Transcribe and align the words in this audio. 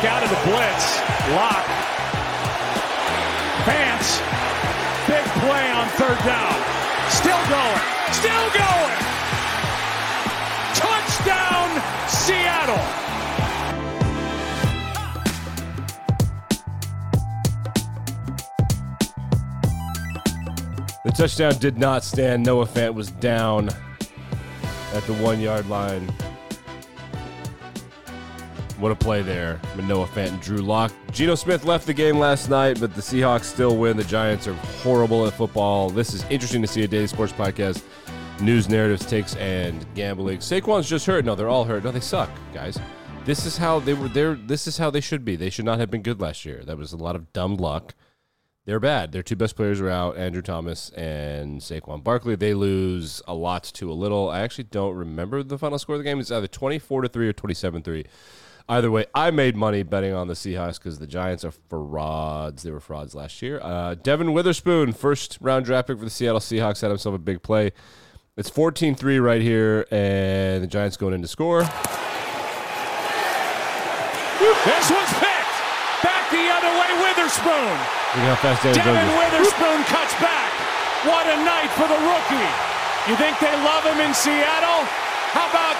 Back 0.00 0.12
out 0.12 0.22
of 0.22 0.30
the 0.30 0.36
blitz. 0.48 0.96
Lock. 1.36 1.66
Vance. 3.66 4.18
Big 5.06 5.24
play 5.42 5.70
on 5.72 5.88
third 5.90 6.16
down. 6.24 6.56
Still 7.10 7.36
going. 7.50 7.80
Still 8.10 8.48
going. 8.56 8.94
Touchdown, 10.74 11.82
Seattle. 12.08 12.80
The 21.04 21.12
touchdown 21.14 21.58
did 21.58 21.76
not 21.76 22.04
stand. 22.04 22.46
Noah 22.46 22.64
Fant 22.64 22.94
was 22.94 23.10
down 23.10 23.68
at 24.94 25.02
the 25.02 25.14
one 25.20 25.40
yard 25.40 25.68
line. 25.68 26.10
What 28.80 28.92
a 28.92 28.96
play 28.96 29.20
there. 29.20 29.60
Noah 29.86 30.06
Fant 30.06 30.40
Drew 30.40 30.62
Lock. 30.62 30.90
Geno 31.12 31.34
Smith 31.34 31.66
left 31.66 31.86
the 31.86 31.92
game 31.92 32.18
last 32.18 32.48
night, 32.48 32.80
but 32.80 32.94
the 32.94 33.02
Seahawks 33.02 33.44
still 33.44 33.76
win. 33.76 33.98
The 33.98 34.04
Giants 34.04 34.48
are 34.48 34.54
horrible 34.54 35.26
at 35.26 35.34
football. 35.34 35.90
This 35.90 36.14
is 36.14 36.24
interesting 36.30 36.62
to 36.62 36.66
see 36.66 36.82
a 36.82 36.88
daily 36.88 37.06
sports 37.06 37.30
podcast. 37.30 37.82
News, 38.40 38.70
narratives, 38.70 39.04
takes, 39.04 39.36
and 39.36 39.84
gambling. 39.94 40.38
Saquon's 40.38 40.88
just 40.88 41.04
hurt. 41.04 41.26
No, 41.26 41.34
they're 41.34 41.50
all 41.50 41.64
hurt. 41.64 41.84
No, 41.84 41.90
they 41.90 42.00
suck, 42.00 42.30
guys. 42.54 42.78
This 43.26 43.44
is 43.44 43.58
how 43.58 43.80
they 43.80 43.92
were 43.92 44.08
there. 44.08 44.34
This 44.34 44.66
is 44.66 44.78
how 44.78 44.88
they 44.88 45.02
should 45.02 45.26
be. 45.26 45.36
They 45.36 45.50
should 45.50 45.66
not 45.66 45.78
have 45.78 45.90
been 45.90 46.00
good 46.00 46.18
last 46.18 46.46
year. 46.46 46.62
That 46.64 46.78
was 46.78 46.94
a 46.94 46.96
lot 46.96 47.16
of 47.16 47.34
dumb 47.34 47.58
luck. 47.58 47.94
They're 48.64 48.80
bad. 48.80 49.12
Their 49.12 49.22
two 49.22 49.36
best 49.36 49.56
players 49.56 49.78
are 49.82 49.90
out, 49.90 50.16
Andrew 50.16 50.40
Thomas 50.40 50.88
and 50.90 51.60
Saquon 51.60 52.02
Barkley. 52.02 52.34
They 52.34 52.54
lose 52.54 53.20
a 53.28 53.34
lot 53.34 53.64
to 53.64 53.90
a 53.90 53.92
little. 53.92 54.30
I 54.30 54.40
actually 54.40 54.64
don't 54.64 54.96
remember 54.96 55.42
the 55.42 55.58
final 55.58 55.78
score 55.78 55.96
of 55.96 55.98
the 55.98 56.04
game. 56.04 56.18
It's 56.18 56.30
either 56.30 56.46
24 56.46 57.02
to 57.02 57.08
3 57.10 57.28
or 57.28 57.32
27 57.34 57.82
3. 57.82 58.06
Either 58.70 58.88
way, 58.88 59.04
I 59.16 59.32
made 59.32 59.56
money 59.56 59.82
betting 59.82 60.14
on 60.14 60.28
the 60.28 60.34
Seahawks 60.34 60.78
because 60.78 61.00
the 61.00 61.06
Giants 61.08 61.44
are 61.44 61.50
frauds. 61.50 62.62
They 62.62 62.70
were 62.70 62.78
frauds 62.78 63.16
last 63.16 63.42
year. 63.42 63.58
Uh, 63.60 63.96
Devon 63.96 64.32
Witherspoon, 64.32 64.92
first 64.92 65.38
round 65.40 65.64
draft 65.64 65.88
pick 65.88 65.98
for 65.98 66.04
the 66.04 66.10
Seattle 66.10 66.38
Seahawks, 66.38 66.80
had 66.80 66.86
himself 66.90 67.16
a 67.16 67.18
big 67.18 67.42
play. 67.42 67.72
It's 68.36 68.48
14 68.48 68.94
3 68.94 69.18
right 69.18 69.42
here, 69.42 69.88
and 69.90 70.62
the 70.62 70.68
Giants 70.68 70.96
going 70.96 71.14
in 71.14 71.22
to 71.22 71.26
score. 71.26 71.62
This 74.62 74.86
one's 74.86 75.14
picked. 75.18 75.54
Back 76.06 76.30
the 76.30 76.46
other 76.54 76.70
way, 76.70 76.90
Witherspoon. 77.10 77.74
Look 77.74 78.26
how 78.30 78.38
fast 78.38 78.62
Devon 78.62 78.94
is. 78.94 79.10
Witherspoon 79.18 79.82
cuts 79.90 80.14
back. 80.22 80.54
What 81.10 81.26
a 81.26 81.42
night 81.42 81.74
for 81.74 81.90
the 81.90 81.98
rookie. 82.06 82.50
You 83.10 83.18
think 83.18 83.34
they 83.42 83.50
love 83.66 83.82
him 83.82 83.98
in 83.98 84.14
Seattle? 84.14 84.86
How 85.34 85.50
about 85.50 85.74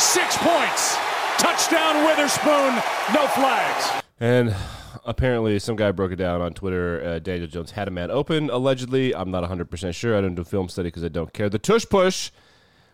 six 0.00 0.32
points? 0.40 1.05
Touchdown 1.38 2.04
Witherspoon, 2.04 2.74
no 3.14 3.26
flags. 3.28 4.02
And 4.18 4.54
apparently, 5.04 5.58
some 5.58 5.76
guy 5.76 5.92
broke 5.92 6.12
it 6.12 6.16
down 6.16 6.40
on 6.40 6.54
Twitter. 6.54 7.02
Uh, 7.04 7.18
Daniel 7.18 7.46
Jones 7.46 7.72
had 7.72 7.88
a 7.88 7.90
man 7.90 8.10
open, 8.10 8.50
allegedly. 8.50 9.14
I'm 9.14 9.30
not 9.30 9.48
100% 9.48 9.94
sure. 9.94 10.16
I 10.16 10.20
don't 10.20 10.34
do 10.34 10.44
film 10.44 10.68
study 10.68 10.88
because 10.88 11.04
I 11.04 11.08
don't 11.08 11.32
care. 11.32 11.48
The 11.48 11.58
tush 11.58 11.86
push 11.86 12.30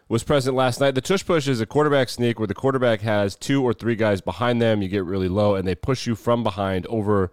was 0.08 0.24
present 0.24 0.56
last 0.56 0.80
night. 0.80 0.94
The 0.94 1.00
tush 1.00 1.24
push 1.24 1.48
is 1.48 1.60
a 1.60 1.66
quarterback 1.66 2.08
sneak 2.08 2.38
where 2.38 2.48
the 2.48 2.54
quarterback 2.54 3.00
has 3.00 3.36
two 3.36 3.62
or 3.62 3.72
three 3.72 3.96
guys 3.96 4.20
behind 4.20 4.60
them. 4.60 4.82
You 4.82 4.88
get 4.88 5.04
really 5.04 5.28
low, 5.28 5.54
and 5.54 5.66
they 5.66 5.74
push 5.74 6.06
you 6.06 6.14
from 6.14 6.42
behind 6.42 6.86
over 6.86 7.30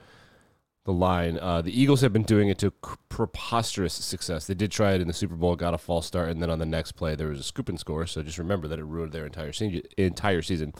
the 0.89 0.93
line. 0.93 1.37
Uh, 1.39 1.61
the 1.61 1.79
Eagles 1.79 2.01
have 2.01 2.11
been 2.11 2.23
doing 2.23 2.49
it 2.49 2.57
to 2.57 2.71
preposterous 3.09 3.93
success. 3.93 4.47
They 4.47 4.55
did 4.55 4.71
try 4.71 4.93
it 4.93 5.01
in 5.01 5.07
the 5.07 5.13
Super 5.13 5.35
Bowl, 5.35 5.55
got 5.55 5.75
a 5.75 5.77
false 5.77 6.07
start, 6.07 6.29
and 6.29 6.41
then 6.41 6.49
on 6.49 6.57
the 6.57 6.65
next 6.65 6.93
play 6.93 7.13
there 7.13 7.27
was 7.27 7.39
a 7.39 7.43
scoop 7.43 7.69
and 7.69 7.79
score. 7.79 8.07
So 8.07 8.23
just 8.23 8.39
remember 8.39 8.67
that 8.67 8.79
it 8.79 8.85
ruined 8.85 9.11
their 9.11 9.27
entire 9.27 9.53
se- 9.53 9.83
entire 9.97 10.41
season. 10.41 10.73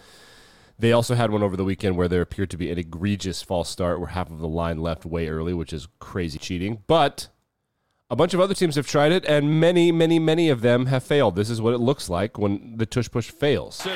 They 0.79 0.93
also 0.93 1.13
had 1.13 1.29
one 1.29 1.43
over 1.43 1.55
the 1.55 1.63
weekend 1.63 1.95
where 1.95 2.07
there 2.07 2.21
appeared 2.21 2.49
to 2.49 2.57
be 2.57 2.71
an 2.71 2.79
egregious 2.79 3.43
false 3.43 3.69
start 3.69 3.99
where 3.99 4.09
half 4.09 4.31
of 4.31 4.39
the 4.39 4.47
line 4.47 4.79
left 4.79 5.05
way 5.05 5.27
early, 5.27 5.53
which 5.53 5.73
is 5.73 5.87
crazy 5.99 6.39
cheating. 6.39 6.81
But 6.87 7.27
a 8.09 8.15
bunch 8.15 8.33
of 8.33 8.39
other 8.39 8.55
teams 8.55 8.77
have 8.77 8.87
tried 8.87 9.11
it, 9.11 9.25
and 9.25 9.59
many, 9.59 9.91
many, 9.91 10.17
many 10.17 10.49
of 10.49 10.61
them 10.61 10.87
have 10.87 11.03
failed. 11.03 11.35
This 11.35 11.51
is 11.51 11.61
what 11.61 11.75
it 11.75 11.79
looks 11.79 12.09
like 12.09 12.39
when 12.39 12.77
the 12.77 12.87
tush 12.87 13.11
push 13.11 13.29
fails. 13.29 13.75
So 13.75 13.95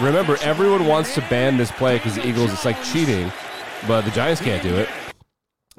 remember, 0.00 0.36
everyone 0.42 0.86
wants 0.86 1.14
to 1.14 1.20
ban 1.30 1.58
this 1.58 1.70
play 1.70 1.98
because 1.98 2.16
the 2.16 2.26
Eagles, 2.26 2.52
it's 2.52 2.64
like 2.64 2.82
cheating, 2.82 3.30
but 3.86 4.02
the 4.02 4.10
Giants 4.10 4.40
can't 4.40 4.62
do 4.62 4.74
it. 4.76 4.88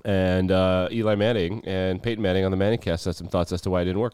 And 0.03 0.51
uh, 0.51 0.87
Eli 0.91 1.15
Manning 1.15 1.63
and 1.65 2.01
Peyton 2.01 2.21
Manning 2.21 2.45
on 2.45 2.51
the 2.51 2.57
Manning 2.57 2.79
cast 2.79 3.05
had 3.05 3.15
some 3.15 3.27
thoughts 3.27 3.51
as 3.51 3.61
to 3.61 3.69
why 3.69 3.81
it 3.81 3.85
didn't 3.85 4.01
work. 4.01 4.13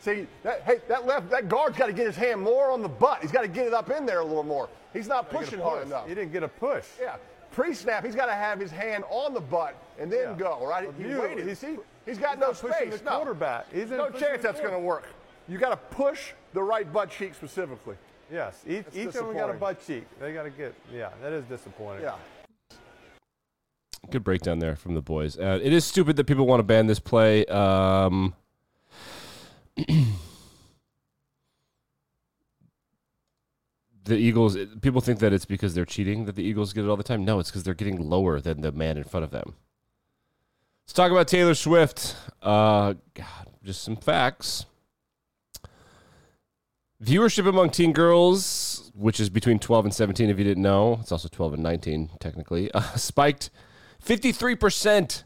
See, 0.00 0.26
that, 0.44 0.62
hey, 0.62 0.76
that 0.88 1.06
left, 1.06 1.28
that 1.30 1.48
guard's 1.48 1.76
got 1.76 1.86
to 1.86 1.92
get 1.92 2.06
his 2.06 2.14
hand 2.14 2.40
more 2.40 2.70
on 2.70 2.82
the 2.82 2.88
butt. 2.88 3.20
He's 3.20 3.32
got 3.32 3.42
to 3.42 3.48
get 3.48 3.66
it 3.66 3.74
up 3.74 3.90
in 3.90 4.06
there 4.06 4.20
a 4.20 4.24
little 4.24 4.44
more. 4.44 4.68
He's 4.92 5.08
not 5.08 5.28
pushing 5.28 5.58
hard 5.58 5.86
enough. 5.86 6.06
He 6.08 6.14
didn't 6.14 6.32
get 6.32 6.44
a 6.44 6.48
push. 6.48 6.84
Yeah, 7.00 7.16
pre-snap, 7.50 8.04
he's 8.04 8.14
got 8.14 8.26
to 8.26 8.32
have 8.34 8.60
his 8.60 8.70
hand 8.70 9.02
on 9.10 9.34
the 9.34 9.40
butt 9.40 9.74
and 9.98 10.10
then 10.12 10.30
Yeah. 10.30 10.34
go. 10.38 10.64
Right? 10.66 10.88
He 10.96 11.08
You- 11.08 11.20
waited. 11.20 11.46
he's- 11.46 11.60
He's, 11.60 11.78
he's 12.06 12.18
got 12.18 12.30
he's 12.36 12.40
no 12.40 12.46
not 12.48 12.54
pushing 12.60 12.90
space. 12.90 13.00
the 13.00 13.10
quarterback. 13.10 13.66
He's 13.72 13.90
no 13.90 14.08
chance 14.10 14.42
that's 14.42 14.60
going 14.60 14.72
to 14.72 14.78
work. 14.78 15.04
You 15.48 15.58
got 15.58 15.70
to 15.70 15.96
push 15.96 16.32
the 16.52 16.62
right 16.62 16.90
butt 16.92 17.10
cheek 17.10 17.34
specifically. 17.34 17.96
Yes, 18.32 18.62
each, 18.66 18.84
That's 18.84 18.96
each 18.96 19.06
of 19.08 19.14
them 19.14 19.34
got 19.34 19.50
a 19.50 19.54
butt 19.54 19.84
cheek. 19.84 20.04
They 20.20 20.32
got 20.32 20.44
to 20.44 20.50
get. 20.50 20.74
Yeah, 20.94 21.10
that 21.22 21.32
is 21.32 21.44
disappointing. 21.46 22.02
Yeah. 22.04 22.14
Good 24.10 24.24
breakdown 24.24 24.58
there 24.58 24.74
from 24.74 24.94
the 24.94 25.02
boys. 25.02 25.38
Uh, 25.38 25.58
it 25.62 25.72
is 25.72 25.84
stupid 25.84 26.16
that 26.16 26.24
people 26.24 26.46
want 26.46 26.60
to 26.60 26.64
ban 26.64 26.86
this 26.86 26.98
play. 26.98 27.44
Um, 27.46 28.34
the 34.04 34.16
Eagles, 34.16 34.56
people 34.80 35.02
think 35.02 35.18
that 35.18 35.34
it's 35.34 35.44
because 35.44 35.74
they're 35.74 35.84
cheating 35.84 36.24
that 36.24 36.36
the 36.36 36.42
Eagles 36.42 36.72
get 36.72 36.84
it 36.84 36.88
all 36.88 36.96
the 36.96 37.02
time. 37.02 37.24
No, 37.24 37.38
it's 37.38 37.50
because 37.50 37.64
they're 37.64 37.74
getting 37.74 38.00
lower 38.00 38.40
than 38.40 38.62
the 38.62 38.72
man 38.72 38.96
in 38.96 39.04
front 39.04 39.24
of 39.24 39.30
them. 39.30 39.56
Let's 40.84 40.94
talk 40.94 41.10
about 41.10 41.28
Taylor 41.28 41.54
Swift. 41.54 42.16
Uh, 42.40 42.94
God, 43.12 43.48
just 43.62 43.82
some 43.82 43.96
facts. 43.96 44.64
Viewership 47.04 47.46
among 47.46 47.70
teen 47.70 47.92
girls, 47.92 48.90
which 48.94 49.20
is 49.20 49.28
between 49.28 49.58
12 49.58 49.84
and 49.84 49.94
17, 49.94 50.30
if 50.30 50.38
you 50.38 50.44
didn't 50.44 50.62
know, 50.62 50.98
it's 51.00 51.12
also 51.12 51.28
12 51.28 51.54
and 51.54 51.62
19, 51.62 52.10
technically, 52.18 52.72
uh, 52.72 52.80
spiked 52.96 53.50
53% 54.04 55.24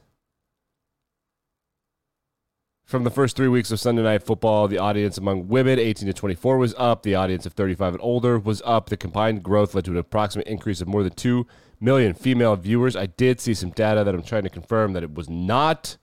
from 2.85 3.05
the 3.05 3.11
first 3.11 3.37
three 3.37 3.49
weeks 3.49 3.71
of 3.71 3.81
Sunday 3.81 4.03
Night 4.03 4.23
Football. 4.23 4.69
The 4.69 4.79
audience 4.79 5.17
among 5.17 5.49
women 5.49 5.79
18 5.79 6.07
to 6.07 6.13
24 6.13 6.59
was 6.59 6.75
up. 6.77 7.03
The 7.03 7.15
audience 7.15 7.47
of 7.47 7.55
35 7.55 7.95
and 7.95 8.03
older 8.03 8.39
was 8.39 8.61
up. 8.65 8.89
The 8.91 8.97
combined 8.97 9.43
growth 9.43 9.75
led 9.75 9.87
to 9.87 9.93
an 9.93 9.97
approximate 9.97 10.47
increase 10.47 10.81
of 10.81 10.89
more 10.89 11.03
than 11.03 11.15
2 11.15 11.47
million 11.81 12.15
female 12.15 12.55
viewers. 12.57 12.95
I 12.95 13.07
did 13.07 13.41
see 13.41 13.55
some 13.55 13.71
data 13.71 14.05
that 14.05 14.15
I'm 14.15 14.23
trying 14.23 14.43
to 14.45 14.51
confirm 14.51 14.93
that 14.93 15.03
it 15.03 15.15
was 15.15 15.31
not 15.31 15.97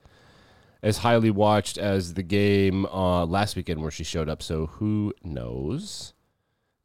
as 0.82 1.00
highly 1.00 1.30
watched 1.30 1.78
as 1.78 2.14
the 2.14 2.24
game 2.24 2.86
uh, 2.86 3.26
last 3.26 3.56
weekend 3.56 3.82
where 3.82 3.92
she 3.92 4.04
showed 4.04 4.30
up. 4.30 4.42
So 4.42 4.68
who 4.68 5.14
knows? 5.24 6.14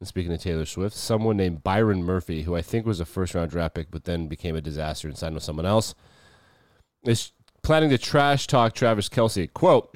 And 0.05 0.07
speaking 0.09 0.33
of 0.33 0.39
Taylor 0.39 0.67
Swift, 0.67 0.95
someone 0.95 1.35
named 1.35 1.63
Byron 1.63 2.03
Murphy, 2.03 2.43
who 2.43 2.55
I 2.55 2.61
think 2.61 2.85
was 2.85 2.99
a 2.99 3.05
first 3.05 3.33
round 3.33 3.49
draft 3.49 3.73
pick, 3.73 3.89
but 3.89 4.03
then 4.03 4.27
became 4.27 4.55
a 4.55 4.61
disaster 4.61 5.07
and 5.07 5.17
signed 5.17 5.33
with 5.33 5.43
someone 5.43 5.65
else, 5.65 5.95
is 7.03 7.31
planning 7.63 7.89
to 7.89 7.97
trash 7.97 8.45
talk 8.45 8.75
Travis 8.75 9.09
Kelce. 9.09 9.51
Quote, 9.51 9.89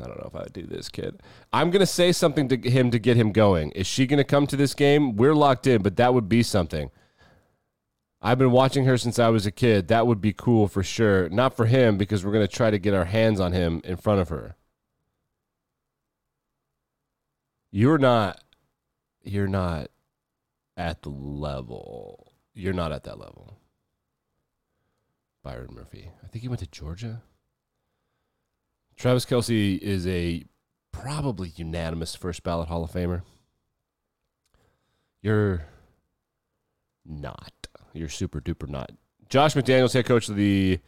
I 0.00 0.06
don't 0.06 0.18
know 0.18 0.28
if 0.28 0.36
I 0.36 0.42
would 0.44 0.52
do 0.52 0.62
this, 0.62 0.88
kid. 0.88 1.20
I'm 1.52 1.72
going 1.72 1.80
to 1.80 1.86
say 1.86 2.12
something 2.12 2.46
to 2.46 2.70
him 2.70 2.92
to 2.92 3.00
get 3.00 3.16
him 3.16 3.32
going. 3.32 3.72
Is 3.72 3.88
she 3.88 4.06
going 4.06 4.18
to 4.18 4.24
come 4.24 4.46
to 4.46 4.54
this 4.54 4.72
game? 4.72 5.16
We're 5.16 5.34
locked 5.34 5.66
in, 5.66 5.82
but 5.82 5.96
that 5.96 6.14
would 6.14 6.28
be 6.28 6.44
something. 6.44 6.92
I've 8.22 8.38
been 8.38 8.52
watching 8.52 8.84
her 8.84 8.96
since 8.96 9.18
I 9.18 9.30
was 9.30 9.46
a 9.46 9.50
kid. 9.50 9.88
That 9.88 10.06
would 10.06 10.20
be 10.20 10.32
cool 10.32 10.68
for 10.68 10.84
sure. 10.84 11.28
Not 11.28 11.56
for 11.56 11.66
him 11.66 11.98
because 11.98 12.24
we're 12.24 12.32
going 12.32 12.46
to 12.46 12.56
try 12.56 12.70
to 12.70 12.78
get 12.78 12.94
our 12.94 13.06
hands 13.06 13.40
on 13.40 13.50
him 13.50 13.80
in 13.82 13.96
front 13.96 14.20
of 14.20 14.28
her. 14.28 14.54
You're 17.72 17.98
not 17.98 18.40
you're 19.22 19.48
not 19.48 19.88
at 20.76 21.02
the 21.02 21.10
level. 21.10 22.32
You're 22.54 22.72
not 22.72 22.92
at 22.92 23.04
that 23.04 23.18
level. 23.18 23.58
Byron 25.42 25.70
Murphy. 25.72 26.10
I 26.22 26.26
think 26.26 26.42
he 26.42 26.48
went 26.48 26.60
to 26.60 26.66
Georgia. 26.66 27.22
Travis 28.96 29.24
Kelce 29.24 29.78
is 29.78 30.06
a 30.06 30.44
probably 30.92 31.52
unanimous 31.56 32.14
first 32.14 32.42
ballot 32.42 32.68
Hall 32.68 32.84
of 32.84 32.90
Famer. 32.90 33.22
You're 35.22 35.66
not. 37.06 37.52
You're 37.92 38.08
super 38.08 38.40
duper 38.40 38.68
not. 38.68 38.90
Josh 39.28 39.54
McDaniels, 39.54 39.94
head 39.94 40.06
coach 40.06 40.28
of 40.28 40.36
the 40.36 40.80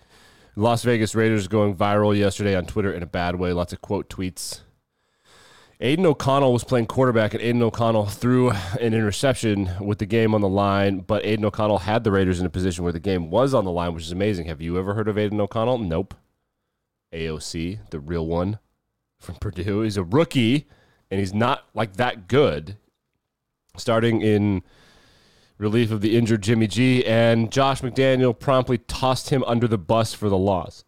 Las 0.56 0.82
Vegas 0.82 1.14
Raiders, 1.14 1.49
going 1.49 1.75
viral 1.75 2.17
yesterday 2.17 2.55
on 2.55 2.67
Twitter 2.67 2.93
in 2.93 3.02
a 3.02 3.06
bad 3.06 3.37
way. 3.37 3.52
Lots 3.52 3.73
of 3.73 3.81
quote 3.81 4.08
tweets. 4.11 4.61
Aidan 5.82 6.06
O'Connell 6.06 6.52
was 6.52 6.62
playing 6.62 6.87
quarterback, 6.87 7.34
and 7.34 7.43
Aidan 7.43 7.61
O'Connell 7.61 8.06
threw 8.06 8.50
an 8.50 8.94
interception 8.94 9.69
with 9.81 9.99
the 9.99 10.06
game 10.06 10.32
on 10.32 10.40
the 10.40 10.49
line. 10.49 11.00
But 11.00 11.26
Aidan 11.26 11.44
O'Connell 11.44 11.79
had 11.79 12.05
the 12.05 12.12
Raiders 12.12 12.38
in 12.38 12.46
a 12.46 12.50
position 12.50 12.84
where 12.84 12.93
the 12.93 13.00
game 13.00 13.31
was 13.31 13.52
on 13.52 13.64
the 13.64 13.73
line, 13.73 13.93
which 13.93 14.05
is 14.05 14.12
amazing. 14.12 14.46
Have 14.46 14.61
you 14.61 14.79
ever 14.79 14.94
heard 14.94 15.08
of 15.08 15.19
Aidan 15.19 15.40
O'Connell? 15.40 15.79
Nope. 15.79 16.14
AOC, 17.12 17.90
the 17.90 17.99
real 17.99 18.25
one 18.25 18.61
from 19.19 19.34
Purdue. 19.40 19.81
He's 19.81 19.96
a 19.96 20.05
rookie, 20.05 20.69
and 21.11 21.19
he's 21.19 21.34
not 21.34 21.64
like 21.75 21.96
that 21.96 22.29
good. 22.29 22.76
Starting 23.76 24.23
in 24.23 24.62
relief 25.58 25.90
of 25.90 26.00
the 26.00 26.17
injured 26.17 26.43
Jimmy 26.43 26.69
G, 26.69 27.05
and 27.05 27.50
Josh 27.50 27.81
McDaniel 27.81 28.38
promptly 28.38 28.79
tossed 28.79 29.31
him 29.31 29.43
under 29.49 29.67
the 29.67 29.79
bus 29.79 30.14
for 30.14 30.29
the 30.29 30.38
loss, 30.38 30.84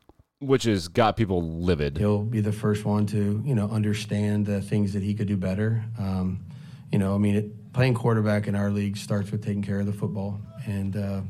which 0.46 0.64
has 0.64 0.88
got 0.88 1.16
people 1.16 1.42
livid. 1.42 1.98
He'll 1.98 2.22
be 2.22 2.40
the 2.40 2.52
first 2.52 2.84
one 2.84 3.06
to, 3.06 3.42
you 3.44 3.54
know, 3.54 3.68
understand 3.68 4.46
the 4.46 4.60
things 4.60 4.92
that 4.92 5.02
he 5.02 5.14
could 5.14 5.28
do 5.28 5.36
better. 5.36 5.84
Um, 5.98 6.44
you 6.92 6.98
know, 6.98 7.14
I 7.14 7.18
mean, 7.18 7.36
it, 7.36 7.72
playing 7.72 7.94
quarterback 7.94 8.46
in 8.46 8.54
our 8.54 8.70
league 8.70 8.96
starts 8.96 9.30
with 9.30 9.44
taking 9.44 9.62
care 9.62 9.80
of 9.80 9.86
the 9.86 9.92
football, 9.92 10.40
and 10.66 10.96
uh, 10.96 11.20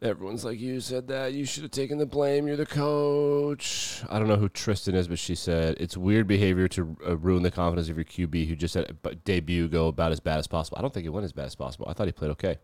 Everyone's 0.00 0.44
like, 0.44 0.60
you 0.60 0.80
said 0.80 1.08
that. 1.08 1.32
You 1.32 1.44
should 1.44 1.64
have 1.64 1.72
taken 1.72 1.98
the 1.98 2.06
blame. 2.06 2.46
You're 2.46 2.56
the 2.56 2.66
coach. 2.66 4.02
I 4.08 4.20
don't 4.20 4.28
know 4.28 4.36
who 4.36 4.48
Tristan 4.48 4.94
is, 4.94 5.08
but 5.08 5.18
she 5.18 5.34
said 5.34 5.76
it's 5.80 5.96
weird 5.96 6.28
behavior 6.28 6.68
to 6.68 6.96
uh, 7.04 7.16
ruin 7.16 7.42
the 7.42 7.50
confidence 7.50 7.88
of 7.88 7.96
your 7.96 8.04
QB 8.04 8.46
who 8.46 8.54
just 8.54 8.74
had 8.74 8.96
a 9.02 9.14
debut 9.16 9.66
go 9.66 9.88
about 9.88 10.12
as 10.12 10.20
bad 10.20 10.38
as 10.38 10.46
possible. 10.46 10.78
I 10.78 10.82
don't 10.82 10.94
think 10.94 11.02
he 11.02 11.08
went 11.08 11.24
as 11.24 11.32
bad 11.32 11.46
as 11.46 11.56
possible. 11.56 11.86
I 11.88 11.94
thought 11.94 12.06
he 12.06 12.12
played 12.12 12.30
okay. 12.32 12.58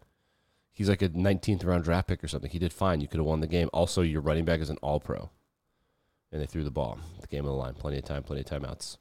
He's 0.74 0.88
like 0.88 1.02
a 1.02 1.08
19th 1.08 1.64
round 1.64 1.84
draft 1.84 2.08
pick 2.08 2.22
or 2.22 2.28
something. 2.28 2.50
He 2.50 2.58
did 2.58 2.72
fine. 2.72 3.00
You 3.00 3.06
could 3.06 3.18
have 3.18 3.26
won 3.26 3.40
the 3.40 3.46
game. 3.46 3.70
Also, 3.72 4.02
your 4.02 4.20
running 4.20 4.44
back 4.44 4.60
is 4.60 4.70
an 4.70 4.76
all 4.82 4.98
pro. 4.98 5.30
And 6.32 6.42
they 6.42 6.46
threw 6.46 6.64
the 6.64 6.70
ball. 6.72 6.98
The 7.20 7.28
game 7.28 7.44
of 7.44 7.52
the 7.52 7.56
line. 7.56 7.74
Plenty 7.74 7.98
of 7.98 8.04
time, 8.04 8.24
plenty 8.24 8.42
of 8.42 8.48
timeouts. 8.48 8.96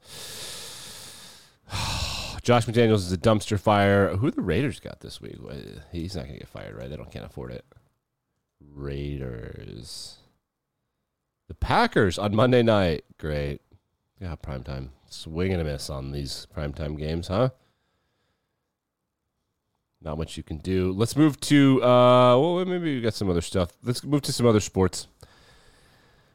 Josh 2.42 2.66
McDaniels 2.66 2.98
is 2.98 3.10
a 3.10 3.18
dumpster 3.18 3.58
fire. 3.58 4.16
Who 4.16 4.30
the 4.30 4.40
Raiders 4.40 4.78
got 4.78 5.00
this 5.00 5.20
week? 5.20 5.36
He's 5.90 6.14
not 6.14 6.26
going 6.26 6.34
to 6.34 6.40
get 6.40 6.48
fired, 6.48 6.76
right? 6.76 6.88
They 6.88 6.96
don't 6.96 7.10
can't 7.10 7.24
afford 7.24 7.50
it. 7.50 7.64
Raiders. 8.60 10.18
The 11.48 11.54
Packers 11.54 12.18
on 12.18 12.36
Monday 12.36 12.62
night. 12.62 13.04
Great. 13.18 13.62
Yeah, 14.20 14.36
primetime. 14.36 14.90
Swing 15.08 15.52
and 15.52 15.60
a 15.60 15.64
miss 15.64 15.90
on 15.90 16.12
these 16.12 16.46
primetime 16.54 16.96
games, 16.96 17.28
huh? 17.28 17.50
Not 20.04 20.18
much 20.18 20.36
you 20.36 20.42
can 20.42 20.58
do. 20.58 20.92
Let's 20.92 21.16
move 21.16 21.40
to, 21.40 21.82
uh, 21.82 22.36
well, 22.38 22.64
maybe 22.66 22.96
we 22.96 23.00
got 23.00 23.14
some 23.14 23.30
other 23.30 23.40
stuff. 23.40 23.70
Let's 23.82 24.04
move 24.04 24.20
to 24.22 24.32
some 24.32 24.46
other 24.46 24.60
sports. 24.60 25.06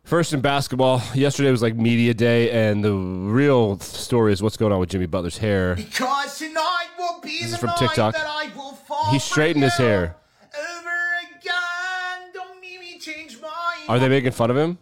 First 0.04 0.34
in 0.34 0.42
basketball, 0.42 1.04
yesterday 1.14 1.52
was 1.52 1.62
like 1.62 1.76
media 1.76 2.16
day, 2.16 2.50
and 2.50 2.84
the 2.84 2.92
real 2.94 3.78
story 3.80 4.34
is 4.34 4.42
what's 4.42 4.58
going 4.58 4.72
on 4.74 4.80
with 4.80 4.90
Jimmy 4.90 5.06
Butler's 5.06 5.38
hair. 5.38 5.76
Because 5.76 6.40
tonight 6.40 6.88
will 6.98 7.22
be 7.22 7.42
This 7.42 7.50
the 7.52 7.56
is 7.56 7.58
from 7.60 7.68
night 7.68 7.78
TikTok. 7.80 8.16
that 8.16 8.26
I 8.26 8.50
will 8.56 8.74
fall 8.74 9.12
He 9.12 9.20
straightened 9.20 9.64
his 9.64 9.76
hair. 9.78 10.16
Over 10.58 10.90
again, 11.38 12.32
don't 12.34 12.60
make 12.60 12.80
me 12.80 12.98
change 12.98 13.40
my 13.40 13.86
Are 13.88 14.00
they 14.00 14.10
making 14.10 14.32
fun 14.32 14.50
of 14.50 14.58
him? 14.58 14.80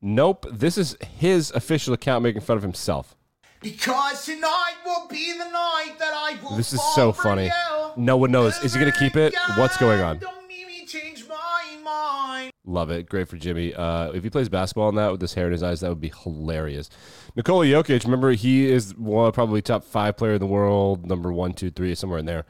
Nope. 0.00 0.46
This 0.50 0.78
is 0.78 0.96
his 1.18 1.50
official 1.50 1.92
account 1.92 2.22
making 2.22 2.40
fun 2.40 2.56
of 2.56 2.62
himself. 2.62 3.14
Because 3.60 4.24
tonight 4.24 4.76
will 4.86 5.08
be 5.08 5.32
the 5.32 5.44
night 5.50 5.96
that 5.98 6.12
I 6.14 6.38
will 6.42 6.56
This 6.56 6.72
is 6.72 6.80
so 6.94 7.12
funny. 7.12 7.46
you. 7.46 7.50
No 7.98 8.16
one 8.16 8.30
knows. 8.30 8.56
Is 8.62 8.74
he 8.74 8.80
going 8.80 8.92
to 8.92 8.98
keep 8.98 9.16
it? 9.16 9.34
What's 9.56 9.76
going 9.76 10.00
on? 10.00 10.18
Don't 10.18 10.46
make 10.46 10.66
me 10.68 10.86
change 10.86 11.26
my 11.28 11.76
mind. 11.84 12.52
Love 12.64 12.90
it. 12.90 13.08
Great 13.08 13.26
for 13.28 13.36
Jimmy. 13.36 13.74
Uh, 13.74 14.12
if 14.12 14.22
he 14.22 14.30
plays 14.30 14.48
basketball 14.48 14.88
in 14.88 14.94
that 14.94 15.10
with 15.10 15.20
this 15.20 15.34
hair 15.34 15.46
in 15.46 15.52
his 15.52 15.64
eyes, 15.64 15.80
that 15.80 15.88
would 15.88 16.00
be 16.00 16.12
hilarious. 16.22 16.88
Nikola 17.34 17.66
Jokic, 17.66 18.04
remember, 18.04 18.30
he 18.32 18.70
is 18.70 18.96
one, 18.96 19.32
probably 19.32 19.60
top 19.60 19.82
five 19.82 20.16
player 20.16 20.34
in 20.34 20.40
the 20.40 20.46
world, 20.46 21.06
number 21.06 21.32
one, 21.32 21.54
two, 21.54 21.70
three, 21.70 21.94
somewhere 21.96 22.20
in 22.20 22.26
there. 22.26 22.46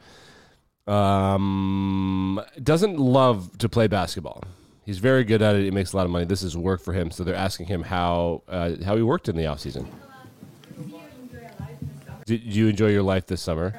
Um, 0.87 2.41
doesn't 2.61 2.99
love 2.99 3.57
to 3.57 3.67
play 3.67 3.87
basketball. 3.87 4.43
He's 4.85 4.99
very 4.99 5.23
good 5.23 5.41
at 5.41 5.55
it. 5.55 5.63
He 5.63 5.71
makes 5.71 5.93
a 5.93 5.97
lot 5.97 6.05
of 6.05 6.11
money. 6.11 6.25
This 6.25 6.43
is 6.43 6.55
work 6.55 6.81
for 6.81 6.93
him. 6.93 7.09
So 7.09 7.23
they're 7.23 7.35
asking 7.35 7.67
him 7.67 7.83
how 7.83 8.43
uh, 8.47 8.71
how 8.83 8.95
he 8.95 9.03
worked 9.03 9.29
in 9.29 9.35
the 9.35 9.43
offseason. 9.43 9.87
Did 12.25 12.43
you 12.43 12.67
enjoy 12.67 12.89
your 12.89 13.03
life 13.03 13.25
this 13.25 13.41
summer? 13.41 13.73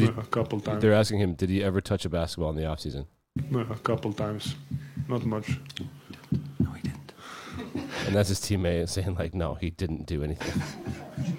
Did 0.00 0.14
he, 0.14 0.20
a 0.20 0.24
couple 0.24 0.60
times. 0.60 0.82
they're 0.82 0.92
asking 0.92 1.20
him, 1.20 1.34
did 1.34 1.48
he 1.50 1.62
ever 1.62 1.80
touch 1.80 2.04
a 2.04 2.08
basketball 2.08 2.50
in 2.50 2.56
the 2.56 2.62
offseason? 2.62 3.06
No, 3.50 3.60
a 3.60 3.76
couple 3.76 4.12
times, 4.12 4.54
not 5.08 5.24
much. 5.24 5.58
No, 6.58 6.70
he 6.72 6.82
didn't. 6.82 7.12
And 8.06 8.14
that's 8.14 8.28
his 8.28 8.40
teammate 8.40 8.88
saying, 8.88 9.14
like, 9.14 9.34
no, 9.34 9.54
he 9.54 9.70
didn't 9.70 10.06
do 10.06 10.22
anything. 10.22 10.62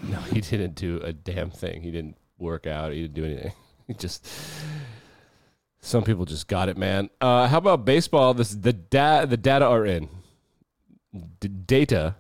no, 0.10 0.18
he 0.20 0.42
didn't 0.42 0.76
do 0.76 1.00
a 1.04 1.14
damn 1.14 1.50
thing. 1.52 1.82
He 1.82 1.92
didn't 1.92 2.18
work 2.38 2.68
out. 2.68 2.92
He 2.94 3.02
didn't 3.04 3.16
do 3.16 3.26
anything. 3.26 3.54
He 3.88 3.94
just. 3.94 4.28
Some 5.80 6.04
people 6.04 6.26
just 6.26 6.50
got 6.50 6.68
it, 6.68 6.78
man. 6.78 7.10
Uh, 7.22 7.48
how 7.48 7.60
about 7.60 7.86
baseball? 7.86 8.34
This 8.34 8.50
the 8.50 8.74
da- 8.74 9.24
the 9.26 9.38
data 9.38 9.64
are 9.66 9.86
in. 9.86 10.10
D- 11.40 11.48
data 11.48 12.16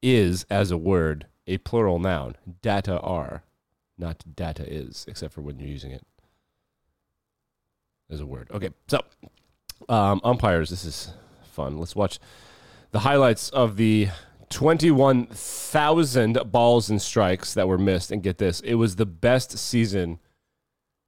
is 0.00 0.46
as 0.48 0.70
a 0.70 0.78
word 0.78 1.26
a 1.48 1.58
plural 1.58 1.98
noun. 1.98 2.36
Data 2.62 3.00
are, 3.00 3.42
not 3.98 4.22
data 4.36 4.64
is, 4.66 5.04
except 5.08 5.34
for 5.34 5.40
when 5.40 5.58
you're 5.58 5.68
using 5.68 5.90
it 5.90 6.04
as 8.10 8.20
a 8.20 8.26
word. 8.26 8.48
Okay, 8.52 8.70
so 8.86 9.00
um, 9.88 10.20
umpires. 10.24 10.70
This 10.70 10.84
is 10.84 11.10
fun. 11.52 11.78
Let's 11.78 11.96
watch 11.96 12.18
the 12.90 13.00
highlights 13.00 13.50
of 13.50 13.76
the 13.76 14.08
21,000 14.50 16.40
balls 16.50 16.88
and 16.88 17.02
strikes 17.02 17.54
that 17.54 17.68
were 17.68 17.78
missed. 17.78 18.10
And 18.10 18.22
get 18.22 18.38
this, 18.38 18.60
it 18.60 18.74
was 18.74 18.96
the 18.96 19.06
best 19.06 19.58
season 19.58 20.18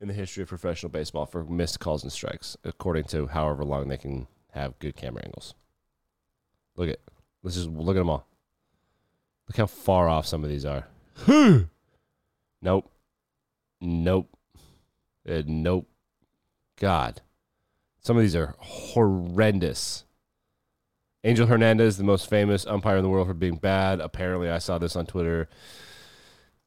in 0.00 0.08
the 0.08 0.14
history 0.14 0.42
of 0.42 0.48
professional 0.48 0.90
baseball 0.90 1.26
for 1.26 1.44
missed 1.44 1.80
calls 1.80 2.02
and 2.02 2.12
strikes, 2.12 2.56
according 2.64 3.04
to 3.04 3.26
however 3.26 3.64
long 3.64 3.88
they 3.88 3.96
can 3.96 4.26
have 4.52 4.78
good 4.78 4.96
camera 4.96 5.22
angles. 5.24 5.54
Look 6.76 6.90
at, 6.90 6.98
let's 7.42 7.56
just 7.56 7.68
look 7.68 7.96
at 7.96 8.00
them 8.00 8.10
all. 8.10 8.26
Look 9.48 9.56
how 9.56 9.66
far 9.66 10.08
off 10.08 10.26
some 10.26 10.44
of 10.44 10.50
these 10.50 10.64
are. 10.64 10.86
nope. 12.62 12.90
Nope. 13.80 14.36
Uh, 15.28 15.42
nope. 15.46 15.88
God. 16.78 17.20
Some 18.00 18.16
of 18.16 18.22
these 18.22 18.36
are 18.36 18.54
horrendous. 18.58 20.04
Angel 21.22 21.46
Hernandez, 21.46 21.98
the 21.98 22.04
most 22.04 22.30
famous 22.30 22.66
umpire 22.66 22.96
in 22.96 23.02
the 23.02 23.10
world 23.10 23.26
for 23.26 23.34
being 23.34 23.56
bad. 23.56 24.00
Apparently, 24.00 24.50
I 24.50 24.58
saw 24.58 24.78
this 24.78 24.96
on 24.96 25.04
Twitter. 25.04 25.50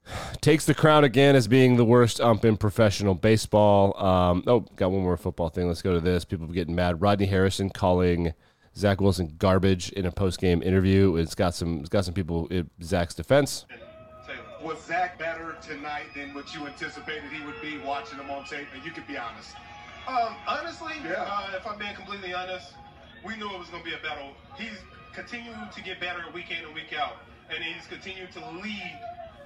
Takes 0.41 0.65
the 0.65 0.75
crown 0.75 1.03
again 1.03 1.35
as 1.35 1.47
being 1.47 1.75
the 1.75 1.85
worst 1.85 2.21
ump 2.21 2.45
in 2.45 2.57
professional 2.57 3.15
baseball. 3.15 3.97
Um, 3.97 4.43
oh, 4.45 4.59
got 4.75 4.91
one 4.91 5.01
more 5.01 5.17
football 5.17 5.49
thing. 5.49 5.67
Let's 5.67 5.81
go 5.81 5.93
to 5.93 5.99
this. 5.99 6.23
People 6.23 6.47
getting 6.47 6.75
mad. 6.75 7.01
Rodney 7.01 7.25
Harrison 7.25 7.71
calling 7.71 8.33
Zach 8.77 9.01
Wilson 9.01 9.35
garbage 9.39 9.91
in 9.93 10.05
a 10.05 10.11
post 10.11 10.39
game 10.39 10.61
interview. 10.61 11.15
It's 11.15 11.33
got 11.33 11.55
some. 11.55 11.79
It's 11.79 11.89
got 11.89 12.05
some 12.05 12.13
people 12.13 12.47
in 12.49 12.69
Zach's 12.83 13.15
defense. 13.15 13.65
Say, 14.63 14.67
Was 14.69 14.83
Zach 14.85 15.17
better 15.19 15.55
tonight 15.61 16.05
than 16.15 16.33
what 16.33 16.53
you 16.53 16.65
anticipated 16.65 17.23
he 17.31 17.45
would 17.45 17.61
be 17.61 17.77
watching 17.79 18.17
him 18.19 18.29
on 18.31 18.45
tape? 18.45 18.67
And 18.75 18.83
you 18.85 18.91
could 18.91 19.07
be 19.07 19.17
honest. 19.17 19.55
Um, 20.07 20.35
honestly, 20.47 20.93
Yeah. 21.03 21.23
uh, 21.23 21.55
if 21.55 21.65
I'm 21.67 21.77
being 21.77 21.95
completely 21.95 22.33
honest, 22.33 22.73
we 23.23 23.35
knew 23.35 23.49
it 23.53 23.59
was 23.59 23.69
going 23.69 23.83
to 23.83 23.89
be 23.89 23.95
a 23.95 23.99
battle. 23.99 24.31
He's 24.57 24.77
continuing 25.13 25.69
to 25.73 25.81
get 25.81 25.99
better 25.99 26.23
week 26.33 26.51
in 26.51 26.65
and 26.65 26.73
week 26.73 26.93
out, 26.97 27.17
and 27.49 27.63
he's 27.63 27.85
continuing 27.87 28.31
to 28.33 28.39
lead 28.61 28.99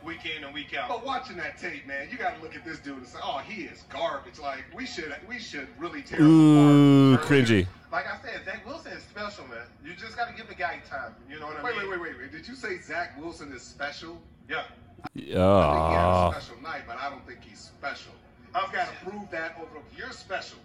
week 0.04 0.26
in 0.26 0.44
and 0.44 0.54
week 0.54 0.76
out. 0.76 0.90
But 0.90 1.06
watching 1.06 1.38
that 1.38 1.58
tape, 1.60 1.86
man, 1.86 2.10
you 2.12 2.18
got 2.18 2.36
to 2.38 2.42
look 2.42 2.56
at 2.56 2.64
this 2.66 2.80
dude 2.80 2.98
and 2.98 3.08
say, 3.08 3.20
"Oh, 3.22 3.40
he 3.40 3.64
is 3.64 3.84
garbage." 3.90 4.40
Like 4.40 4.64
we 4.74 4.86
should, 4.88 5.14
we 5.28 5.38
should 5.40 5.68
really 5.78 6.02
tear 6.02 6.22
Ooh, 6.22 7.14
apart. 7.16 7.28
cringy. 7.28 7.68
Like 7.92 8.06
I 8.08 8.18
said, 8.22 8.44
Zach 8.46 8.66
Wilson 8.66 8.94
is 8.94 9.04
special, 9.04 9.48
man. 9.48 9.66
You 9.86 9.94
just 9.94 10.16
got 10.18 10.28
to 10.30 10.34
give 10.34 10.48
the 10.48 10.56
guy 10.56 10.80
time. 10.90 11.14
You 11.30 11.40
know 11.40 11.48
what 11.48 11.58
I 11.58 11.64
Wait, 11.64 11.78
mean? 11.78 11.90
wait, 11.92 12.00
wait, 12.00 12.12
wait, 12.14 12.20
wait. 12.22 12.32
Did 12.32 12.48
you 12.48 12.56
say 12.56 12.80
Zach 12.80 13.20
Wilson 13.20 13.52
is 13.54 13.62
special? 13.62 14.20
Yeah. 14.50 14.64
I 15.04 15.10
think 15.10 15.26
he 15.26 15.32
had 15.32 15.40
a 15.40 15.44
Oh, 15.46 16.32
special 16.32 16.62
night, 16.62 16.84
but 16.88 16.98
I 16.98 17.10
don't 17.10 17.26
think 17.28 17.44
he's 17.44 17.60
special. 17.60 18.12
I've 18.54 18.72
got 18.74 18.88
to 18.88 19.10
prove 19.10 19.30
that 19.32 19.58
over. 19.60 19.84
You're 19.96 20.12
special. 20.12 20.58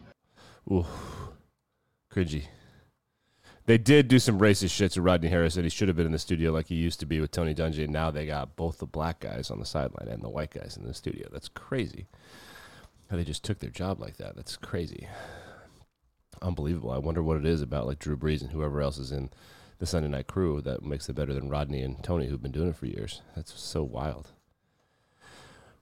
Ooh, 0.71 0.87
cringy. 2.13 2.45
They 3.67 3.79
did 3.79 4.09
do 4.09 4.19
some 4.19 4.41
racist 4.41 4.73
shit 4.73 4.93
to 4.93 5.03
Rodney 5.03 5.29
Harrison. 5.29 5.63
He 5.63 5.71
should 5.71 5.89
have 5.89 5.97
been 5.97 6.07
in 6.07 6.13
the 6.13 6.19
studio 6.19 6.51
like 6.53 6.67
he 6.67 6.75
used 6.75 6.99
to 7.01 7.07
be 7.07 7.21
with 7.21 7.31
Tony 7.31 7.55
Dungy. 7.55 7.85
And 7.85 7.93
now 7.93 8.11
they 8.11 8.27
got 8.27 8.57
both 8.57 8.79
the 8.79 8.87
black 8.87 9.21
guys 9.21 9.51
on 9.51 9.61
the 9.61 9.67
sideline 9.67 10.09
and 10.09 10.23
the 10.23 10.29
white 10.29 10.51
guys 10.51 10.77
in 10.77 10.85
the 10.85 10.95
studio. 10.95 11.29
That's 11.31 11.49
crazy. 11.49 12.07
How 13.09 13.17
they 13.17 13.25
just 13.25 13.45
took 13.45 13.61
their 13.61 13.71
job 13.71 14.01
like 14.01 14.17
that. 14.17 14.35
That's 14.35 14.57
crazy. 14.57 15.07
Unbelievable. 16.41 16.91
I 16.91 16.99
wonder 16.99 17.23
what 17.23 17.37
it 17.37 17.47
is 17.47 17.63
about 17.63 17.87
like 17.87 18.01
Drew 18.01 18.17
Brees 18.17 18.41
and 18.41 18.51
whoever 18.51 18.81
else 18.81 18.99
is 18.99 19.13
in 19.13 19.31
the 19.83 19.87
Sunday 19.87 20.09
night 20.09 20.29
crew 20.29 20.61
that 20.61 20.85
makes 20.85 21.09
it 21.09 21.15
better 21.15 21.35
than 21.35 21.49
Rodney 21.49 21.83
and 21.83 22.01
Tony 22.05 22.29
who've 22.29 22.41
been 22.41 22.53
doing 22.53 22.69
it 22.69 22.77
for 22.77 22.87
years. 22.87 23.21
That's 23.35 23.53
so 23.61 23.83
wild. 23.83 24.29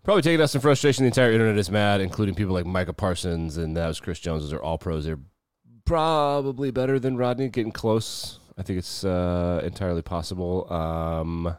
Probably 0.05 0.23
taking 0.23 0.41
out 0.41 0.49
some 0.49 0.63
frustration. 0.63 1.05
The 1.05 1.09
entire 1.09 1.33
internet 1.33 1.59
is 1.59 1.71
mad, 1.71 2.01
including 2.01 2.35
people 2.35 2.55
like 2.55 2.65
Micah 2.65 2.95
Parsons 2.95 3.59
and 3.59 3.77
that 3.77 3.87
was 3.87 4.01
Chris 4.01 4.19
Jones. 4.19 4.43
Those 4.43 4.55
are 4.55 4.63
all 4.63 4.79
pros. 4.79 5.05
They're 5.05 5.19
probably 5.85 6.71
better 6.71 6.99
than 6.99 7.19
Rodney, 7.19 7.51
getting 7.51 7.73
close. 7.73 8.39
I 8.57 8.63
think 8.63 8.79
it's 8.79 9.05
uh, 9.05 9.61
entirely 9.63 10.01
possible. 10.01 10.73
Um, 10.73 11.55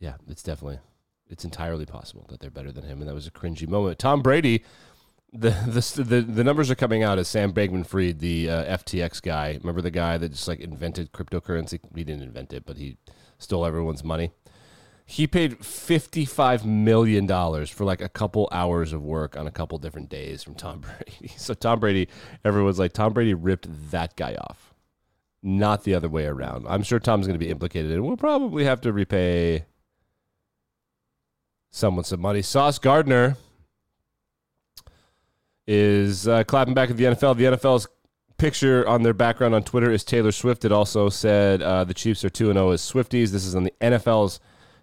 yeah, 0.00 0.14
it's 0.28 0.42
definitely, 0.42 0.80
it's 1.30 1.44
entirely 1.44 1.86
possible 1.86 2.26
that 2.30 2.40
they're 2.40 2.50
better 2.50 2.72
than 2.72 2.82
him, 2.82 2.98
and 2.98 3.08
that 3.08 3.14
was 3.14 3.28
a 3.28 3.30
cringy 3.30 3.68
moment. 3.68 4.00
Tom 4.00 4.22
Brady, 4.22 4.64
the 5.32 5.50
the 5.96 6.20
the, 6.20 6.44
numbers 6.44 6.70
are 6.70 6.74
coming 6.74 7.02
out 7.02 7.18
as 7.18 7.26
Sam 7.26 7.52
Bankman-Fried, 7.52 8.18
the 8.18 8.50
uh, 8.50 8.76
FTX 8.78 9.22
guy. 9.22 9.58
Remember 9.60 9.80
the 9.80 9.90
guy 9.90 10.18
that 10.18 10.30
just 10.30 10.46
like 10.46 10.60
invented 10.60 11.12
cryptocurrency? 11.12 11.80
He 11.94 12.04
didn't 12.04 12.22
invent 12.22 12.52
it, 12.52 12.66
but 12.66 12.76
he 12.76 12.98
stole 13.38 13.64
everyone's 13.64 14.04
money. 14.04 14.32
He 15.04 15.26
paid 15.26 15.58
$55 15.58 16.64
million 16.64 17.26
for 17.66 17.84
like 17.84 18.00
a 18.00 18.08
couple 18.08 18.48
hours 18.52 18.92
of 18.92 19.02
work 19.02 19.36
on 19.36 19.46
a 19.46 19.50
couple 19.50 19.76
different 19.78 20.08
days 20.08 20.42
from 20.42 20.54
Tom 20.54 20.80
Brady. 21.20 21.34
So 21.36 21.54
Tom 21.54 21.80
Brady, 21.80 22.08
everyone's 22.44 22.78
like, 22.78 22.92
Tom 22.92 23.12
Brady 23.12 23.34
ripped 23.34 23.66
that 23.90 24.16
guy 24.16 24.36
off, 24.36 24.74
not 25.42 25.84
the 25.84 25.94
other 25.94 26.08
way 26.08 26.26
around. 26.26 26.66
I'm 26.68 26.82
sure 26.82 26.98
Tom's 26.98 27.26
going 27.26 27.38
to 27.38 27.44
be 27.44 27.50
implicated 27.50 27.90
and 27.90 28.04
we'll 28.04 28.16
probably 28.16 28.64
have 28.64 28.80
to 28.82 28.92
repay 28.92 29.64
someone 31.70 32.04
some 32.04 32.20
money. 32.20 32.42
Sauce 32.42 32.78
Gardner 32.78 33.36
is 35.66 36.26
uh, 36.28 36.44
clapping 36.44 36.74
back 36.74 36.90
at 36.90 36.96
the 36.96 37.04
NFL. 37.04 37.36
The 37.36 37.44
NFL's 37.44 37.86
picture 38.36 38.86
on 38.88 39.02
their 39.02 39.14
background 39.14 39.54
on 39.54 39.62
Twitter 39.62 39.90
is 39.90 40.04
Taylor 40.04 40.32
Swift. 40.32 40.64
It 40.64 40.72
also 40.72 41.08
said 41.08 41.62
uh, 41.62 41.84
the 41.84 41.94
Chiefs 41.94 42.24
are 42.24 42.30
2 42.30 42.52
0 42.52 42.70
as 42.70 42.82
Swifties. 42.82 43.30
This 43.30 43.44
is 43.44 43.54
on 43.54 43.64
the 43.64 43.72
NFL's 43.80 44.40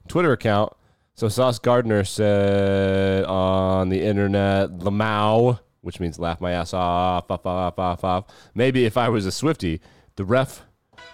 Twitter 0.07 0.31
account. 0.31 0.73
So 1.15 1.27
Sauce 1.27 1.59
Gardner 1.59 2.05
said 2.05 3.25
on 3.25 3.89
the 3.89 4.01
internet, 4.01 4.69
Lamau, 4.69 5.59
which 5.81 5.99
means 5.99 6.17
laugh 6.17 6.39
my 6.39 6.51
ass 6.51 6.73
off, 6.73 7.29
off, 7.29 7.45
off, 7.45 7.77
off, 7.77 8.03
off. 8.05 8.25
Maybe 8.55 8.85
if 8.85 8.95
I 8.95 9.09
was 9.09 9.25
a 9.25 9.31
Swifty, 9.31 9.81
the 10.15 10.23
ref 10.23 10.61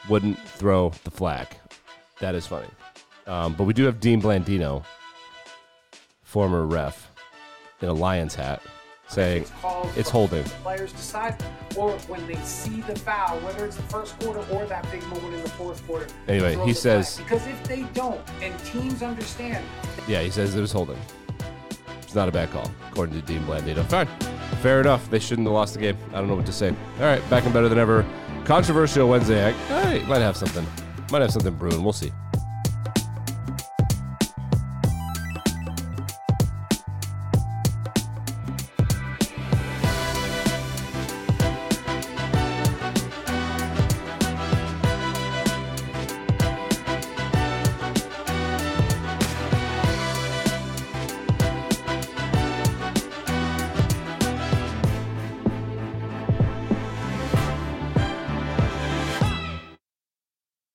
wouldn't 0.08 0.40
throw 0.50 0.92
the 1.04 1.12
flag. 1.12 1.48
That 2.20 2.36
is 2.36 2.46
funny. 2.46 2.70
Um, 3.26 3.54
but 3.56 3.64
we 3.64 3.74
do 3.74 3.86
have 3.86 4.00
Dean 4.00 4.22
Blandino, 4.22 4.86
former 6.22 6.66
ref, 6.68 7.12
in 7.82 7.90
a 7.90 7.94
Lions 7.94 8.36
hat, 8.36 8.62
saying 9.08 9.44
it's 9.96 10.10
for 10.10 10.12
holding. 10.12 10.44
Players 10.64 10.92
decide, 10.92 11.36
or 11.78 11.92
when 12.08 12.26
they 12.28 12.36
see 12.38 12.82
the 12.82 12.98
foul, 13.00 13.38
whether 13.40 13.66
it's 13.66 13.76
the 13.76 13.84
first 13.84 14.18
quarter 14.20 14.40
or 14.54 14.66
that 14.66 14.90
big 14.92 15.04
moment 15.08 15.34
in 15.36 15.42
the 15.44 15.50
fourth 15.50 15.86
quarter. 15.88 16.08
Anyway, 16.28 16.58
he 16.66 16.74
says- 16.74 17.16
flag. 17.18 17.30
because 17.30 17.48
if 17.48 17.64
they 17.64 17.84
don't, 17.94 18.22
and 18.42 18.58
teams 18.66 19.02
understand, 19.04 19.64
Yeah, 20.08 20.22
he 20.22 20.30
says 20.30 20.56
it 20.56 20.62
was 20.62 20.72
holding. 20.72 20.98
It's 22.02 22.14
not 22.16 22.30
a 22.30 22.32
bad 22.32 22.52
call, 22.52 22.70
according 22.92 23.20
to 23.20 23.26
Dean 23.26 23.42
Blandino. 23.46 23.84
Fine. 23.88 24.08
Fair 24.62 24.80
enough. 24.82 25.10
They 25.10 25.20
shouldn't 25.20 25.48
have 25.48 25.54
lost 25.54 25.74
the 25.74 25.80
game. 25.80 25.98
I 26.12 26.18
don't 26.20 26.28
know 26.28 26.36
what 26.36 26.46
to 26.46 26.54
say. 26.54 26.70
All 26.70 27.06
right, 27.06 27.28
back 27.30 27.44
and 27.44 27.54
better 27.54 27.68
than 27.70 27.80
ever. 27.80 28.06
Controversial 28.46 29.10
Wednesday. 29.10 29.44
I, 29.44 29.50
I 29.96 30.00
might 30.06 30.20
have 30.22 30.38
something. 30.38 30.66
Might 31.12 31.22
have 31.22 31.32
something 31.32 31.54
brewing. 31.56 31.84
We'll 31.84 31.94
see. 31.94 32.12